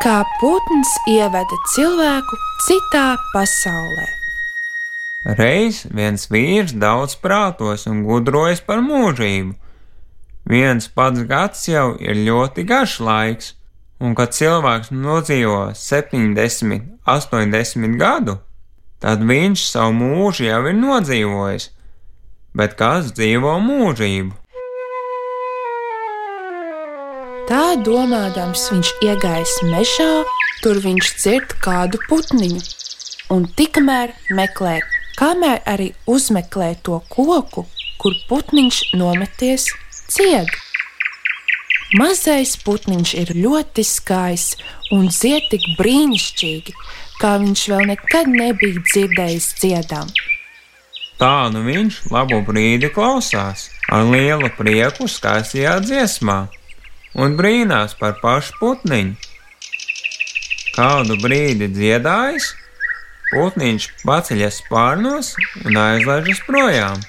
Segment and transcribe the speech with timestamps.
[0.00, 4.06] kā putns ieveda cilvēku citā pasaulē.
[5.36, 9.52] Reiz viens vīrs daudz prātos un gudrojas par mūžību.
[10.48, 13.52] Viens pats gads jau ir ļoti garš laiks,
[14.00, 18.38] un kad cilvēks nodzīvo 70, 80 gadu,
[19.04, 21.68] tad viņš savu mūžu jau ir nodzīvojis,
[22.56, 24.32] bet kas dzīvo mūžību?
[27.50, 30.20] Tā domādams, viņš iegājis mežā,
[30.62, 32.60] tur viņš dzird kādu putniņu,
[33.34, 34.76] un tikmēr meklē,
[35.18, 37.64] kamēr arī uzmeklē to koku,
[37.98, 39.66] kur putniņš nometies
[40.14, 40.52] ciet.
[41.98, 44.62] Mazais putniņš ir ļoti skaists
[44.94, 46.76] un dzied tik brīnišķīgi,
[47.18, 50.14] kā viņš vēl nekad nebija dzirdējis dziedām.
[51.18, 56.40] Tā nu viņš labu brīdi klausās, ar lielu prieku skaistajā dziesmā
[57.14, 59.14] un brīnās par pašu putniņu.
[60.76, 62.52] Kādu brīdi dziedājis,
[63.32, 65.32] putniņš paceļas spārnos
[65.64, 67.00] un aizlaižas projām.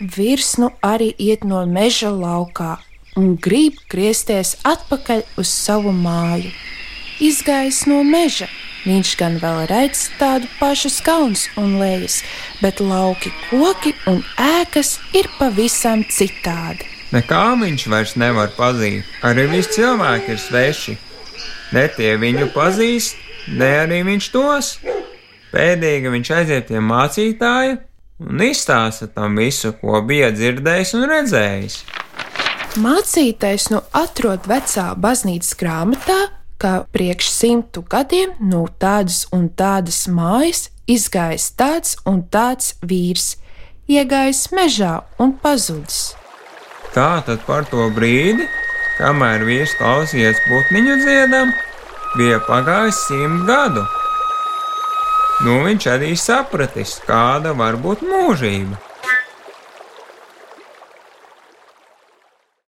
[0.00, 2.76] Virs nu arī iet no meža laukā
[3.16, 6.50] un grib griezties atpakaļ uz savu māju.
[7.22, 8.48] Izgājis no meža,
[8.84, 12.22] viņš gan vēl redz tādu pašu skauns un lejas,
[12.60, 16.93] bet lauki, koki un ēkas ir pavisam citādi.
[17.14, 19.06] Nekā viņš vairs nevar pazīt.
[19.22, 20.94] Arī visi cilvēki ir sveši.
[21.74, 23.18] Ne tie viņu pazīst,
[23.54, 24.70] ne arī viņš tos.
[25.54, 27.76] Pēdīgi viņš aiziet pie mācītāja
[28.18, 31.76] un izstāsta tam visu, ko bija dzirdējis un redzējis.
[32.82, 36.18] Mācītājs nu atrod vecā baznīcas grāmatā,
[36.58, 43.36] ka priekš simtu gadiem no tādas un tādas mājas izgājis tāds un tāds vīrs,
[43.86, 46.16] iegājis mežā un pazudis.
[46.94, 48.46] Tā tad par to brīdi,
[49.00, 51.50] kamēr vīrs klausījās putniņu dziedam,
[52.14, 53.82] bija pagājis simt gadu.
[55.42, 58.78] Nu viņš arī sapratis, kāda var būt mūžība.